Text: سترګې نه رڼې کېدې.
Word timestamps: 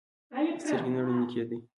سترګې 0.63 0.89
نه 0.95 1.01
رڼې 1.05 1.25
کېدې. 1.31 1.57